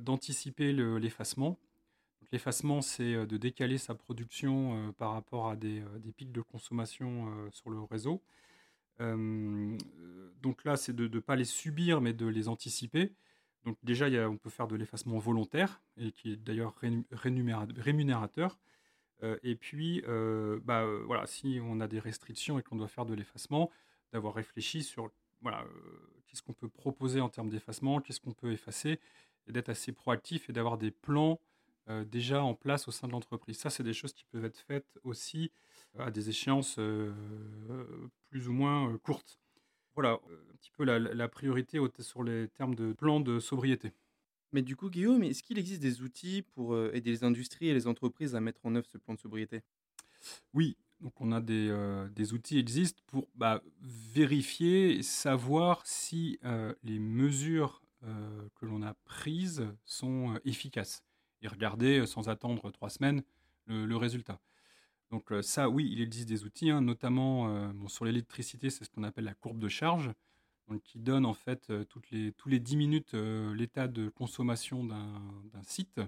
d'anticiper 0.00 0.72
l'effacement. 0.72 1.56
L'effacement, 2.34 2.82
c'est 2.82 3.14
euh, 3.14 3.26
de 3.26 3.36
décaler 3.36 3.78
sa 3.78 3.94
production 3.94 4.88
euh, 4.88 4.92
par 4.92 5.12
rapport 5.12 5.48
à 5.48 5.54
des, 5.54 5.82
euh, 5.82 6.12
pics 6.16 6.32
de 6.32 6.40
consommation 6.40 7.32
sur 7.52 7.70
le 7.70 7.80
réseau. 7.80 8.24
donc 8.98 10.64
là, 10.64 10.76
c'est 10.76 10.96
de 10.96 11.06
ne 11.06 11.20
pas 11.20 11.36
les 11.36 11.44
subir, 11.44 12.00
mais 12.00 12.12
de 12.12 12.26
les 12.26 12.48
anticiper. 12.48 13.12
Donc 13.64 13.78
déjà, 13.84 14.06
on 14.28 14.36
peut 14.36 14.50
faire 14.50 14.66
de 14.66 14.74
l'effacement 14.74 15.18
volontaire, 15.18 15.80
et 15.96 16.10
qui 16.10 16.32
est 16.32 16.36
d'ailleurs 16.36 16.74
rémunérateur. 17.12 18.58
et 19.42 19.54
puis, 19.54 20.02
bah, 20.64 20.84
voilà, 21.06 21.26
si 21.26 21.60
on 21.62 21.80
a 21.80 21.86
des 21.88 22.00
restrictions 22.00 22.58
et 22.58 22.62
qu'on 22.62 22.76
doit 22.76 22.88
faire 22.88 23.06
de 23.06 23.14
l'effacement, 23.14 23.70
d'avoir 24.12 24.34
réfléchi 24.34 24.82
sur 24.82 25.10
voilà, 25.40 25.64
qu'est-ce 26.26 26.42
qu'on 26.42 26.52
peut 26.52 26.68
proposer 26.68 27.20
en 27.20 27.28
termes 27.28 27.50
d'effacement, 27.50 28.00
qu'est-ce 28.00 28.20
qu'on 28.20 28.34
peut 28.34 28.52
effacer, 28.52 29.00
et 29.46 29.52
d'être 29.52 29.68
assez 29.70 29.92
proactif 29.92 30.50
et 30.50 30.52
d'avoir 30.52 30.78
des 30.78 30.90
plans 30.90 31.40
euh, 31.90 32.04
déjà 32.04 32.42
en 32.42 32.54
place 32.54 32.88
au 32.88 32.90
sein 32.90 33.06
de 33.08 33.12
l'entreprise. 33.12 33.58
Ça, 33.58 33.68
c'est 33.68 33.82
des 33.82 33.92
choses 33.92 34.14
qui 34.14 34.24
peuvent 34.24 34.44
être 34.44 34.58
faites 34.58 34.98
aussi 35.02 35.52
à 35.98 36.10
des 36.10 36.30
échéances 36.30 36.76
euh, 36.78 37.12
plus 38.30 38.48
ou 38.48 38.52
moins 38.52 38.90
euh, 38.90 38.98
courtes. 38.98 39.38
Voilà, 39.94 40.12
un 40.12 40.56
petit 40.56 40.70
peu 40.72 40.84
la, 40.84 41.28
priorité 41.28 41.78
sur 42.00 42.24
les 42.24 42.48
termes 42.48 42.74
de 42.74 42.92
plan 42.92 43.20
de 43.20 43.38
sobriété. 43.38 43.92
Mais 44.52 44.62
du 44.62 44.76
coup, 44.76 44.90
Guillaume, 44.90 45.22
est-ce 45.22 45.42
qu'il 45.42 45.58
existe 45.58 45.82
des 45.82 46.02
outils 46.02 46.42
pour 46.42 46.76
aider 46.92 47.10
les 47.10 47.22
industries 47.22 47.68
et 47.68 47.74
les 47.74 47.86
entreprises 47.86 48.34
à 48.34 48.40
mettre 48.40 48.66
en 48.66 48.74
œuvre 48.74 48.88
ce 48.88 48.98
plan 48.98 49.14
de 49.14 49.20
sobriété? 49.20 49.62
Oui, 50.52 50.76
donc 51.00 51.20
on 51.20 51.30
a 51.30 51.40
des, 51.40 51.72
des 52.10 52.32
outils 52.32 52.58
existent 52.58 53.02
pour 53.06 53.28
bah, 53.36 53.62
vérifier, 53.82 55.00
savoir 55.04 55.86
si 55.86 56.40
les 56.82 56.98
mesures 56.98 57.80
que 58.02 58.66
l'on 58.66 58.82
a 58.82 58.94
prises 59.04 59.64
sont 59.84 60.40
efficaces 60.44 61.04
regarder 61.48 62.00
euh, 62.00 62.06
sans 62.06 62.28
attendre 62.28 62.70
trois 62.70 62.90
semaines 62.90 63.22
le, 63.66 63.96
résultat. 63.96 64.40
Donc 65.10 65.32
euh, 65.32 65.40
ça, 65.40 65.70
oui, 65.70 65.88
il 65.90 66.02
existe 66.02 66.28
des 66.28 66.44
outils, 66.44 66.70
hein, 66.70 66.82
notamment 66.82 67.48
euh, 67.48 67.72
sur 67.86 68.04
l'électricité, 68.04 68.68
c'est 68.68 68.84
ce 68.84 68.90
qu'on 68.90 69.04
appelle 69.04 69.24
la 69.24 69.34
courbe 69.34 69.58
de 69.58 69.68
charge, 69.68 70.10
qui 70.82 70.98
donne 70.98 71.26
en 71.26 71.34
fait 71.34 71.70
toutes 71.88 72.10
les, 72.10 72.32
tous 72.32 72.48
les 72.48 72.58
10 72.58 72.76
minutes 72.76 73.12
l'état 73.12 73.86
de 73.86 74.08
consommation 74.08 74.82
d'un 74.82 75.62
site. 75.62 76.00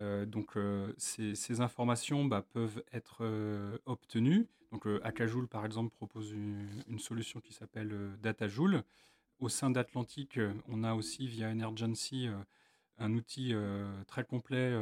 donc 0.00 0.58
ces, 0.96 1.60
informations 1.60 2.24
bah, 2.24 2.42
peuvent 2.42 2.82
être 2.92 3.24
obtenues. 3.86 4.48
Donc 4.72 4.88
Akajoule, 5.04 5.46
par 5.46 5.64
exemple, 5.64 5.94
propose 5.94 6.32
une, 6.32 6.98
solution 6.98 7.38
qui 7.40 7.52
s'appelle 7.52 7.94
DataJoule. 8.20 8.82
Au 9.38 9.48
sein 9.48 9.70
d'Atlantique, 9.70 10.40
on 10.66 10.82
a 10.82 10.94
aussi 10.94 11.28
via 11.28 11.48
Energency 11.48 12.28
un 13.00 13.14
outil 13.14 13.54
très 14.06 14.24
complet 14.24 14.72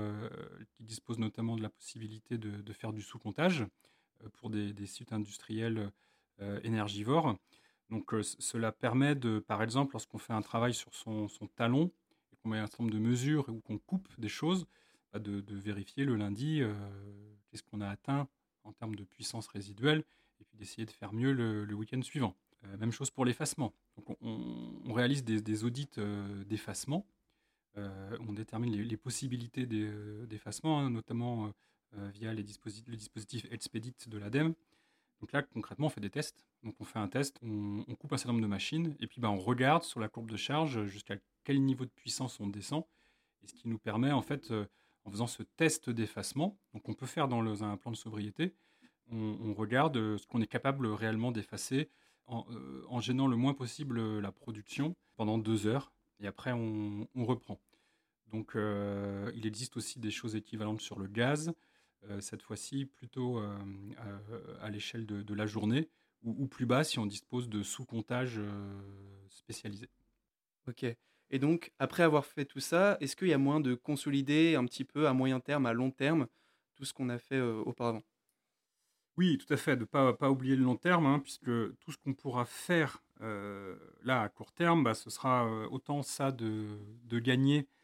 qui 0.75 0.83
dispose 0.83 1.19
notamment 1.19 1.57
de 1.57 1.63
la 1.63 1.69
possibilité 1.69 2.37
de, 2.37 2.73
faire 2.73 2.93
du 2.93 3.01
sous-comptage 3.01 3.67
pour 4.35 4.51
des, 4.51 4.87
sites 4.87 5.13
industriels 5.13 5.91
énergivores. 6.63 7.37
Donc 7.91 8.13
cela 8.23 8.73
permet 8.73 9.15
de, 9.15 9.39
par 9.39 9.63
exemple, 9.63 9.95
lorsqu'on 9.95 10.19
fait 10.19 10.33
un 10.33 10.43
travail 10.43 10.75
sur 10.75 10.95
son, 10.95 11.29
talon 11.57 11.91
qu'on 12.43 12.51
met 12.51 12.59
un 12.59 12.67
certain 12.67 12.85
nombre 12.85 12.95
de 12.95 13.01
mesures 13.01 13.49
ou 13.49 13.61
qu'on 13.61 13.79
coupe 13.79 14.09
des 14.19 14.29
choses, 14.29 14.67
bah, 15.13 15.19
de, 15.19 15.43
vérifier 15.55 16.05
le 16.05 16.17
lundi 16.17 16.63
qu'est-ce 17.51 17.63
qu'on 17.63 17.81
a 17.81 17.89
atteint 17.89 18.29
en 18.65 18.73
termes 18.73 18.95
de 18.95 19.05
puissance 19.05 19.49
résiduelle 19.49 20.05
et 20.41 20.45
puis 20.45 20.57
d'essayer 20.59 20.87
de 20.87 20.91
faire 20.91 21.13
mieux 21.13 21.33
le, 21.33 21.75
week-end 21.75 22.03
suivant. 22.03 22.37
même 22.79 22.93
chose 22.93 23.11
pour 23.11 23.25
l'effacement. 23.25 23.73
Donc 23.97 24.17
on, 24.21 24.93
réalise 24.93 25.25
des, 25.25 25.65
audits 25.65 25.89
d'effacement. 26.47 27.07
On 28.21 28.33
détermine 28.33 28.75
les, 28.75 28.97
possibilités 28.97 29.67
d'effacement, 29.67 30.81
hein, 30.81 30.91
notamment 30.91 31.53
via 31.93 32.33
les 32.33 32.43
le 32.43 32.97
dispositif 32.97 33.47
Expedit 33.51 33.95
de 34.07 34.19
l'ADEME. 34.19 34.55
Donc 35.21 35.33
là, 35.33 35.43
concrètement, 35.43 35.87
on 35.87 35.91
fait 35.91 36.01
des 36.01 36.11
tests. 36.11 36.45
Donc 36.63 36.75
on 36.81 36.85
fait 36.85 36.99
un 36.99 37.09
test, 37.09 37.39
on, 37.43 37.85
coupe 37.95 38.13
un 38.13 38.17
certain 38.17 38.33
nombre 38.33 38.43
de 38.43 38.49
machines, 38.49 38.97
et 39.01 39.07
puis 39.07 39.21
bah, 39.21 39.31
on 39.31 39.39
regarde 39.39 39.85
sur 39.85 40.01
la 40.01 40.09
courbe 40.09 40.31
de 40.31 40.37
charge 40.37 40.85
jusqu'à 40.87 41.17
quel 41.45 41.63
niveau 41.63 41.85
de 41.85 41.91
puissance 41.91 42.41
on 42.41 42.49
descend, 42.49 42.85
et 43.43 43.47
ce 43.47 43.55
qui 43.55 43.69
nous 43.69 43.79
permet, 43.79 44.11
en 44.11 44.23
fait, 44.23 44.51
euh, 44.51 44.67
en 45.05 45.11
faisant 45.11 45.29
ce 45.29 45.43
test 45.43 45.89
d'effacement, 45.89 46.59
donc 46.75 46.89
on 46.89 46.95
peut 46.95 47.07
faire 47.07 47.29
dans 47.29 47.65
un 47.65 47.77
plan 47.77 47.93
de 47.93 47.97
sobriété, 47.97 48.55
on, 49.11 49.55
regarde 49.55 49.97
euh, 49.97 50.19
ce 50.19 50.27
qu'on 50.27 50.43
est 50.43 50.49
capable 50.49 50.87
réellement 50.87 51.33
d'effacer 51.33 51.89
euh, 52.29 52.83
en, 52.89 53.01
gênant 53.01 53.27
le 53.27 53.37
moins 53.37 53.55
possible 53.55 54.19
la 54.19 54.33
production 54.33 54.97
pendant 55.17 55.39
deux 55.39 55.67
heures, 55.67 55.93
et 56.21 56.27
après 56.27 56.53
on, 56.53 57.07
reprend. 57.15 57.61
Donc 58.33 58.53
il 58.55 59.47
existe 59.47 59.77
aussi 59.77 59.99
des 59.99 60.11
choses 60.11 60.37
équivalentes 60.37 60.81
sur 60.81 60.99
le 60.99 61.07
gaz, 61.07 61.53
euh, 62.05 62.21
cette 62.21 62.43
fois-ci 62.43 62.87
plutôt 62.87 63.39
euh, 63.39 63.59
à, 64.61 64.71
l'échelle 64.71 65.05
de, 65.07 65.35
la 65.35 65.47
journée, 65.47 65.89
ou, 66.23 66.47
plus 66.47 66.67
bas 66.67 66.85
si 66.85 66.99
on 66.99 67.07
dispose 67.07 67.49
de 67.49 67.63
sous-comptage 67.63 68.39
euh, 68.39 68.81
spécialisés. 69.29 69.91
Ok. 70.69 70.85
Et 71.31 71.39
donc, 71.39 71.73
après 71.79 72.05
avoir 72.05 72.25
fait 72.25 72.45
tout 72.45 72.61
ça, 72.61 72.97
est-ce 73.01 73.17
qu'il 73.17 73.29
y 73.29 73.33
a 73.33 73.39
moyen 73.39 73.61
de 73.61 73.75
consolider 73.75 74.55
un 74.55 74.65
petit 74.65 74.85
peu 74.85 75.09
à 75.09 75.13
moyen 75.13 75.41
terme, 75.41 75.67
à 75.67 75.73
long 75.73 75.91
terme, 75.91 76.27
tout 76.75 76.85
ce 76.85 76.95
qu'on 76.95 77.09
a 77.09 77.19
fait 77.19 77.41
auparavant? 77.41 78.03
Oui, 79.17 79.37
tout 79.37 79.53
à 79.53 79.57
fait. 79.57 79.77
De 79.77 79.81
ne 79.81 79.85
pas, 79.85 80.15
pas 80.15 80.31
oublier 80.31 80.57
le 80.57 80.63
long 80.63 80.77
terme, 80.77 81.05
hein, 81.05 81.19
puisque 81.19 81.45
tout 81.45 81.93
ce 81.93 81.99
qu'on 81.99 82.15
pourra 82.15 82.45
faire 82.47 83.03
là 83.21 84.23
à 84.23 84.29
court 84.29 84.53
terme, 84.53 84.85
bah, 84.85 84.95
ce 84.95 85.11
sera 85.11 85.69
autant 85.71 86.03
ça 86.03 86.31
de, 86.31 86.79
de 87.05 87.19
gagner 87.19 87.67
euh, 87.67 87.78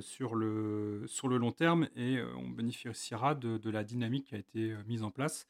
sur, 0.00 0.34
le, 0.34 1.04
sur 1.06 1.28
le 1.28 1.36
long 1.36 1.52
terme 1.52 1.88
et 1.96 2.16
euh, 2.18 2.34
on 2.36 2.48
bénéficiera 2.48 3.34
de, 3.34 3.70
la 3.70 3.84
dynamique 3.84 4.26
qui 4.28 4.34
a 4.34 4.38
été 4.38 4.72
euh, 4.72 4.82
mise 4.86 5.02
en 5.02 5.10
place. 5.10 5.46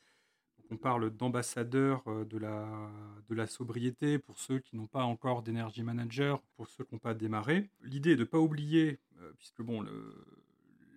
on 0.70 0.76
parle 0.76 1.10
d'ambassadeurs 1.10 2.04
de 2.26 2.38
la, 2.38 2.90
de 3.28 3.34
la 3.34 3.46
sobriété 3.46 4.18
pour 4.18 4.38
ceux 4.38 4.58
qui 4.58 4.76
n'ont 4.76 4.86
pas 4.86 5.04
encore 5.04 5.42
d'énergie 5.42 5.82
manager, 5.82 6.42
pour 6.56 6.68
ceux 6.68 6.84
qui 6.84 6.94
n'ont 6.94 7.00
pas 7.00 7.14
démarré. 7.14 7.70
L'idée 7.82 8.12
est 8.12 8.16
de 8.16 8.20
ne 8.20 8.24
pas 8.24 8.38
oublier, 8.38 8.98
puisque 9.38 9.62
bon, 9.62 9.84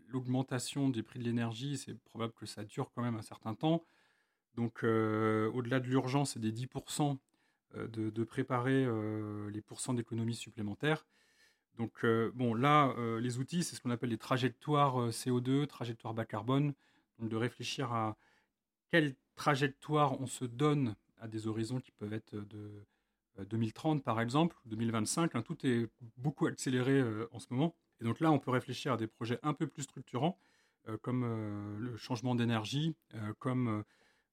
l'augmentation 0.07 0.89
des 0.89 1.03
prix 1.03 1.19
de 1.19 1.25
l'énergie, 1.25 1.77
c'est 1.77 1.97
probable 1.99 2.33
que 2.33 2.45
ça 2.45 2.63
dure 2.63 2.91
quand 2.95 3.01
même 3.01 3.15
un 3.15 3.21
certain 3.21 3.53
temps. 3.53 3.83
Donc, 4.55 4.83
au-delà 4.83 5.79
de 5.79 5.87
l'urgence 5.87 6.37
et 6.37 6.39
des 6.39 6.51
10%, 6.51 7.17
de, 7.75 8.09
de, 8.09 8.23
préparer 8.23 8.87
les 9.51 9.61
pourcents 9.61 9.93
d'économies 9.93 10.33
supplémentaires. 10.33 11.05
Donc, 11.77 12.03
euh, 12.03 12.31
bon, 12.33 12.55
là, 12.55 12.93
euh, 12.97 13.19
les 13.19 13.37
outils, 13.37 13.63
c'est 13.63 13.75
ce 13.75 13.81
qu'on 13.81 13.91
appelle 13.91 14.09
les 14.09 14.17
trajectoires 14.17 14.99
euh, 14.99 15.09
CO2, 15.11 15.67
trajectoires 15.67 16.13
bas 16.13 16.25
carbone. 16.25 16.73
Donc, 17.19 17.29
de 17.29 17.35
réfléchir 17.35 17.93
à 17.93 18.17
quelle 18.91 19.15
trajectoire 19.35 20.19
on 20.19 20.27
se 20.27 20.45
donne 20.45 20.95
à 21.19 21.27
des 21.27 21.47
horizons 21.47 21.79
qui 21.79 21.91
peuvent 21.91 22.13
être 22.13 22.35
de 22.35 22.85
2030, 23.49 24.03
par 24.03 24.19
exemple, 24.21 24.55
2025. 24.65 25.35
Hein. 25.35 25.41
tout 25.43 25.57
est 25.65 25.87
beaucoup 26.17 26.47
accéléré 26.47 27.03
en 27.31 27.39
ce 27.39 27.47
moment. 27.51 27.75
Et 28.01 28.03
donc 28.03 28.19
là, 28.19 28.31
on 28.31 28.39
peut 28.39 28.51
réfléchir 28.51 28.93
à 28.93 28.97
des 28.97 29.07
projets 29.07 29.39
un 29.43 29.53
peu 29.53 29.67
plus 29.67 29.83
structurants, 29.83 30.39
comme 31.01 31.77
le 31.79 31.97
changement 31.97 32.35
d'énergie, 32.35 32.95
comme 33.39 33.83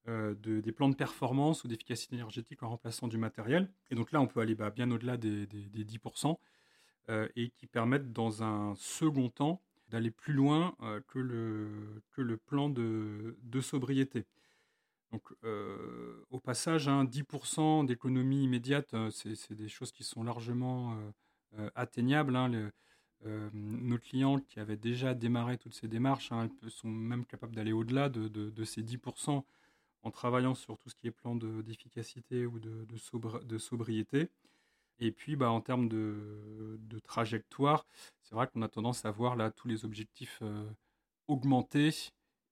des 0.07 0.71
plans 0.71 0.89
de 0.89 0.95
performance 0.95 1.63
ou 1.63 1.67
d'efficacité 1.67 2.15
énergétique 2.15 2.61
en 2.63 2.69
remplaçant 2.69 3.07
du 3.07 3.17
matériel. 3.17 3.71
Et 3.89 3.95
donc 3.95 4.11
là, 4.11 4.21
on 4.21 4.27
peut 4.27 4.39
aller 4.39 4.55
bah, 4.55 4.69
bien 4.69 4.89
au-delà 4.91 5.17
des, 5.17 5.47
des 5.47 5.85
10%. 5.85 6.37
Euh, 7.11 7.27
et 7.35 7.51
qui 7.51 7.67
permettent 7.67 8.13
dans 8.13 8.41
un 8.41 8.73
second 8.77 9.29
temps 9.29 9.61
d'aller 9.89 10.09
plus 10.09 10.33
loin 10.33 10.75
euh, 10.81 10.99
que, 11.07 11.19
le, 11.19 12.37
plan 12.37 12.67
de, 12.67 13.35
sobriété. 13.61 14.25
Donc, 15.11 15.21
euh, 15.43 16.25
au 16.31 16.39
passage, 16.39 16.87
10% 16.87 17.61
hein, 17.61 17.83
d'économie 17.83 18.43
immédiate, 18.43 18.95
c'est 19.11 19.53
des 19.53 19.67
choses 19.67 19.91
qui 19.91 20.03
sont 20.03 20.23
largement 20.23 20.97
atteignables. 21.75 22.35
Hein, 22.35 22.71
nos 23.53 23.99
clients 23.99 24.39
qui 24.39 24.59
avaient 24.59 24.75
déjà 24.75 25.13
démarré 25.13 25.59
toutes 25.59 25.75
ces 25.75 25.87
démarches 25.87 26.31
hein, 26.31 26.49
sont 26.69 26.89
même 26.89 27.23
capables 27.23 27.53
d'aller 27.53 27.71
au-delà 27.71 28.09
de, 28.09 28.63
ces 28.63 28.81
10% 28.81 29.43
en 30.01 30.11
travaillant 30.11 30.55
sur 30.55 30.79
tout 30.79 30.89
ce 30.89 30.95
qui 30.95 31.05
est 31.05 31.11
plan 31.11 31.35
d'efficacité 31.35 32.47
ou 32.47 32.59
de, 32.59 33.57
sobriété. 33.59 34.31
Et 34.99 35.11
puis, 35.11 35.35
bah, 35.35 35.51
en 35.51 35.61
termes 35.61 35.89
de, 35.89 36.79
trajectoire, 37.03 37.85
c'est 38.23 38.35
vrai 38.35 38.47
qu'on 38.47 38.61
a 38.61 38.69
tendance 38.69 39.05
à 39.05 39.11
voir 39.11 39.35
là 39.35 39.51
tous 39.51 39.67
les 39.67 39.85
objectifs 39.85 40.39
euh, 40.41 40.67
augmenter 41.27 41.91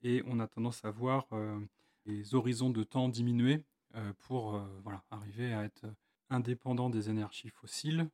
et 0.04 0.22
on 0.28 0.40
a 0.40 0.48
tendance 0.48 0.84
à 0.86 0.92
voir 0.92 1.26
euh, 1.32 1.60
les 2.06 2.36
horizons 2.36 2.70
de 2.70 2.84
temps 2.84 3.10
diminuer 3.10 3.64
euh, 3.96 4.14
pour 4.20 4.60
voilà, 4.84 5.04
arriver 5.12 5.54
à 5.54 5.64
être 5.64 5.86
indépendant 6.30 6.90
des 6.90 7.10
énergies 7.10 7.50
fossiles, 7.50 8.10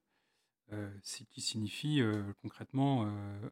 ce 1.03 1.23
qui 1.23 1.41
signifie 1.41 2.01
concrètement 2.41 3.09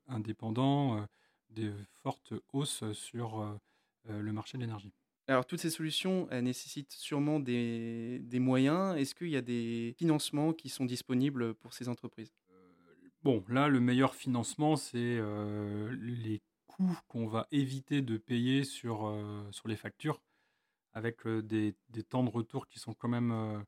indépendant 0.07 1.07
des 1.49 1.71
fortes 2.03 2.33
hausses 2.53 2.83
sur 2.91 3.57
le 4.05 4.33
marché 4.33 4.57
de 4.57 4.63
l'énergie. 4.63 4.91
Alors, 5.29 5.45
toutes 5.45 5.59
ces 5.59 5.69
solutions, 5.69 6.27
nécessitent 6.41 6.93
sûrement 6.93 7.39
des, 7.39 8.21
moyens. 8.33 8.97
Est-ce 8.97 9.13
qu'il 9.13 9.29
y 9.29 9.35
a 9.35 9.41
des 9.41 9.93
financements 9.97 10.53
qui 10.53 10.69
sont 10.69 10.85
disponibles 10.85 11.53
pour 11.55 11.73
ces 11.73 11.89
entreprises? 11.89 12.33
Euh, 12.49 12.55
Bon, 13.23 13.43
là, 13.49 13.67
le 13.67 13.81
meilleur 13.81 14.15
financement, 14.15 14.77
c'est 14.77 15.17
euh, 15.19 15.93
les 15.99 16.41
coûts 16.65 16.97
qu'on 17.09 17.27
va 17.27 17.47
éviter 17.51 18.01
de 18.01 18.17
payer 18.17 18.63
sur, 18.63 19.07
euh, 19.07 19.45
sur 19.51 19.67
les 19.67 19.75
factures, 19.75 20.21
avec 20.93 21.27
des, 21.27 21.75
temps 22.07 22.23
de 22.23 22.29
retour 22.29 22.67
qui 22.67 22.79
sont 22.79 22.93
quand 22.93 23.09
même 23.09 23.63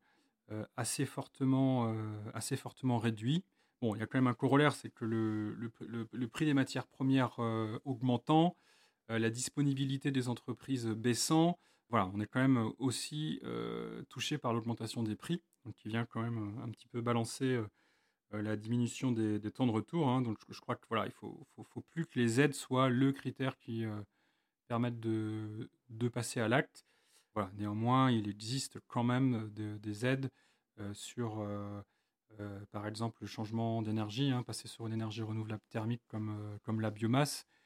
assez, 0.77 1.05
fortement, 1.05 1.93
assez 2.33 2.55
fortement 2.55 2.97
réduits. 2.97 3.43
Bon, 3.81 3.93
il 3.95 3.99
y 3.99 4.01
a 4.01 4.07
quand 4.07 4.17
même 4.17 4.27
un 4.27 4.33
corollaire, 4.33 4.73
c'est 4.73 4.89
que 4.89 5.05
le, 5.05 5.53
le, 5.53 6.27
prix 6.27 6.45
des 6.45 6.55
matières 6.55 6.87
premières 6.87 7.37
augmentant, 7.85 8.55
euh, 8.55 8.69
la 9.17 9.29
disponibilité 9.29 10.11
des 10.11 10.29
entreprises 10.29 10.85
baissant. 10.85 11.57
Voilà, 11.89 12.11
on 12.13 12.19
est 12.19 12.27
quand 12.27 12.39
même 12.39 12.71
aussi 12.77 13.39
euh, 13.43 14.03
touché 14.09 14.37
par 14.37 14.53
l'augmentation 14.53 15.01
des 15.01 15.15
prix, 15.15 15.41
qui 15.75 15.87
vient 15.87 16.05
quand 16.05 16.21
même 16.21 16.59
un 16.63 16.69
petit 16.69 16.87
peu 16.87 17.01
balancer 17.01 17.45
euh, 17.45 17.67
la 18.41 18.55
diminution 18.55 19.11
des, 19.11 19.39
temps 19.51 19.65
de 19.65 19.71
retour. 19.71 20.07
Hein. 20.07 20.21
donc 20.21 20.37
je, 20.49 20.61
crois 20.61 20.75
que 20.75 20.85
voilà, 20.87 21.07
il 21.07 21.11
faut, 21.11 21.47
plus 21.89 22.05
que 22.05 22.19
les 22.19 22.39
aides 22.39 22.53
soient 22.53 22.89
le 22.89 23.11
critère 23.11 23.57
qui 23.57 23.85
permette 24.67 24.99
de, 24.99 25.69
passer 26.13 26.39
à 26.39 26.47
l'acte. 26.47 26.85
Voilà, 27.33 27.51
néanmoins, 27.55 28.11
il 28.11 28.29
existe 28.29 28.79
quand 28.87 29.03
même 29.03 29.49
des 29.51 30.05
aides 30.05 30.29
sur, 30.93 31.43
par 32.71 32.85
exemple, 32.85 33.17
le 33.21 33.27
changement 33.27 33.81
d'énergie, 33.81 34.29
hein, 34.29 34.43
passer 34.43 34.67
sur 34.67 34.85
une 34.85 34.93
énergie 34.93 35.23
renouvelable 35.23 35.63
thermique 35.69 36.03
comme, 36.07 36.81
la 36.81 36.91
biomasse, 36.91 37.47
euh, 37.47 37.58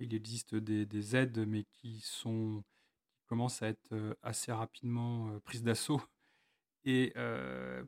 il 0.00 0.14
existe 0.14 0.54
des, 0.54 1.16
aides, 1.16 1.46
mais 1.46 1.64
qui, 1.64 2.00
sont, 2.00 2.62
commencent 3.26 3.62
à 3.62 3.68
être 3.68 3.92
euh, 3.92 4.14
assez 4.22 4.52
rapidement 4.52 5.28
euh, 5.28 5.40
prises 5.40 5.62
d'assaut 5.62 6.00
et 6.84 7.12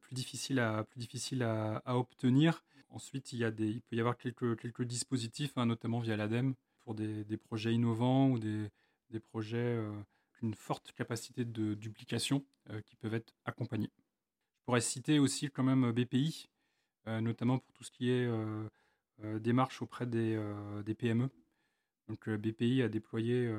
plus 0.00 0.14
difficiles 0.14 0.58
à, 0.58 0.84
plus 0.84 0.98
difficile 0.98 1.44
à, 1.44 1.82
obtenir. 1.86 2.64
Ensuite, 2.88 3.32
il, 3.32 3.38
y 3.38 3.44
a 3.44 3.52
des, 3.52 3.68
il 3.68 3.80
peut 3.82 3.94
y 3.94 4.00
avoir 4.00 4.16
quelques, 4.16 4.58
quelques 4.58 4.82
dispositifs, 4.82 5.52
hein, 5.56 5.66
notamment 5.66 6.00
via 6.00 6.16
l'ADEME, 6.16 6.54
pour 6.80 6.94
des, 6.94 7.24
projets 7.36 7.72
innovants 7.72 8.30
ou 8.30 8.40
des, 8.40 8.70
des 9.10 9.20
projets 9.20 9.76
avec 9.76 10.42
une 10.42 10.54
forte 10.54 10.90
capacité 10.92 11.44
de 11.44 11.74
duplication 11.74 12.44
qui 12.86 12.96
peuvent 12.96 13.14
être 13.14 13.36
accompagnés. 13.44 13.92
Je 14.58 14.64
pourrais 14.64 14.80
citer 14.80 15.20
aussi 15.20 15.48
quand 15.48 15.62
même 15.62 15.92
BPI, 15.92 16.48
notamment 17.06 17.58
pour 17.58 17.72
tout 17.74 17.84
ce 17.84 17.92
qui 17.92 18.10
est 18.10 18.28
démarche 19.38 19.80
auprès 19.80 20.06
des, 20.06 20.42
des 20.84 20.94
PME 20.94 21.30
Donc 22.08 22.28
BPI 22.28 22.82
a 22.82 22.88
déployé 22.88 23.50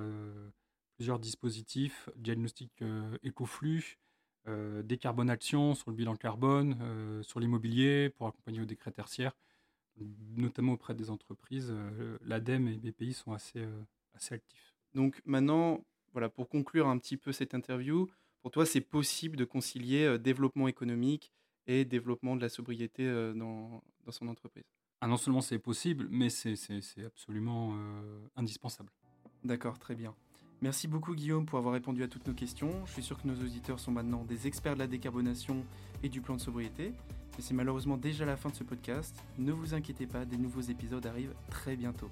plusieurs 0.96 1.20
dispositifs, 1.20 2.10
diagnostic 2.15 2.84
écoflux, 3.24 3.98
décarbonation 4.84 5.75
sur 5.75 5.91
le 5.91 5.96
bilan 5.96 6.15
carbone, 6.15 7.22
sur 7.24 7.39
l'immobilier 7.39 8.10
pour 8.10 8.27
accompagner 8.27 8.62
au 8.62 8.65
décret 8.65 8.91
tertiaire, 8.91 9.36
notamment 10.36 10.74
auprès 10.74 10.96
des 10.96 11.10
entreprises. 11.10 11.74
L'ADEME 12.22 12.68
et 12.70 12.77
BPI 12.77 13.13
sont 13.13 13.34
assez, 13.34 13.63
assez 14.13 14.36
actifs. 14.36 14.74
Donc 14.96 15.22
maintenant, 15.25 15.86
voilà, 16.12 16.29
pour 16.29 16.50
conclure 16.50 16.88
un 16.88 16.98
petit 16.98 17.18
peu 17.18 17.32
cette 17.32 17.53
interview, 17.53 18.08
pour 18.41 18.50
toi, 18.50 18.65
c'est 18.65 18.82
possible 18.82 19.38
de 19.38 19.46
concilier 19.46 20.18
développement 20.18 20.68
économique 20.68 21.32
et 21.68 21.86
développement 21.86 22.36
de 22.36 22.41
la 22.41 22.50
sobriété 22.50 23.06
dans, 23.36 23.84
dans 24.06 24.12
son 24.12 24.27
entreprise? 24.27 24.78
Ah, 25.01 25.08
Non 25.08 25.18
seulement 25.18 25.41
c'est 25.41 25.60
possible, 25.60 26.08
mais 26.10 26.29
c'est 26.29 26.56
absolument 27.06 27.74
indispensable. 28.36 28.91
D'accord, 29.44 29.79
très 29.79 29.96
bien. 29.96 30.13
Merci 30.62 30.89
beaucoup 30.89 31.15
Guillaume 31.15 31.46
pour 31.46 31.58
avoir 31.58 31.74
répondu 31.74 32.03
à 32.03 32.10
toutes 32.10 32.27
nos 32.27 32.34
questions. 32.34 32.86
Je 32.86 32.91
suis 32.91 33.03
sûr 33.03 33.22
que 33.22 33.25
nos 33.25 33.36
auditeurs 33.36 33.79
sont 33.79 33.91
maintenant 33.91 34.25
des 34.25 34.46
experts 34.46 34.74
de 34.74 34.79
la 34.79 34.88
décarbonation 34.88 35.63
et 36.03 36.10
du 36.10 36.20
plan 36.20 36.36
de 36.36 36.41
sobriété. 36.41 36.91
Mais 37.38 37.44
c'est 37.44 37.53
malheureusement 37.53 37.96
déjà 37.96 38.25
la 38.25 38.36
fin 38.36 38.50
de 38.50 38.56
ce 38.56 38.65
podcast. 38.65 39.15
Ne 39.38 39.53
vous 39.53 39.74
inquiétez 39.74 40.06
pas, 40.06 40.25
des 40.25 40.36
nouveaux 40.36 40.60
épisodes 40.60 41.06
arrivent 41.06 41.34
très 41.50 41.77
bientôt. 41.77 42.10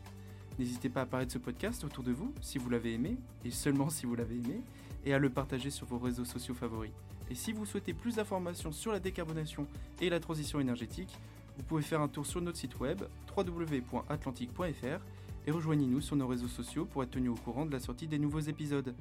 N'hésitez 0.57 0.87
pas 0.87 1.01
à 1.01 1.05
parler 1.05 1.25
de 1.25 1.31
ce 1.31 1.37
podcast 1.37 1.83
autour 1.83 2.05
de 2.05 2.13
vous 2.13 2.33
si 2.39 2.57
vous 2.57 2.69
l'avez 2.69 2.93
aimé, 2.93 3.17
et 3.43 3.51
seulement 3.51 3.89
si 3.89 4.05
vous 4.05 4.15
l'avez 4.15 4.35
aimé, 4.35 4.61
et 5.05 5.13
à 5.13 5.19
le 5.19 5.29
partager 5.29 5.69
sur 5.69 5.85
vos 5.85 5.99
réseaux 5.99 6.23
sociaux 6.23 6.55
favoris. 6.55 6.91
Et 7.29 7.35
si 7.35 7.51
vous 7.51 7.65
souhaitez 7.65 7.93
plus 7.93 8.15
d'informations 8.15 8.71
sur 8.71 8.93
la 8.93 9.01
décarbonation 9.01 9.67
et 9.99 10.09
la 10.09 10.21
transition 10.21 10.61
énergétique, 10.61 11.13
vous 11.57 11.63
pouvez 11.63 11.81
faire 11.81 12.01
un 12.01 12.07
tour 12.07 12.25
sur 12.25 12.41
notre 12.41 12.57
site 12.57 12.79
web 12.79 13.03
www.atlantique.fr 13.35 14.99
et 15.45 15.51
rejoignez-nous 15.51 16.01
sur 16.01 16.15
nos 16.15 16.27
réseaux 16.27 16.47
sociaux 16.47 16.85
pour 16.85 17.03
être 17.03 17.11
tenu 17.11 17.29
au 17.29 17.35
courant 17.35 17.65
de 17.65 17.71
la 17.71 17.79
sortie 17.79 18.07
des 18.07 18.19
nouveaux 18.19 18.39
épisodes. 18.39 18.93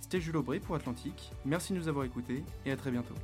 C'était 0.00 0.20
Jules 0.20 0.36
Aubry 0.36 0.60
pour 0.60 0.76
Atlantique, 0.76 1.32
merci 1.44 1.72
de 1.72 1.78
nous 1.78 1.88
avoir 1.88 2.04
écoutés 2.04 2.44
et 2.64 2.70
à 2.70 2.76
très 2.76 2.90
bientôt. 2.90 3.14